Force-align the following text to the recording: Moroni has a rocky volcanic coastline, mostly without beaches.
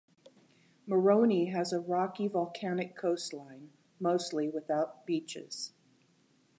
Moroni 0.87 1.51
has 1.51 1.71
a 1.71 1.79
rocky 1.79 2.27
volcanic 2.27 2.95
coastline, 2.97 3.69
mostly 3.99 4.49
without 4.49 5.05
beaches. 5.05 5.73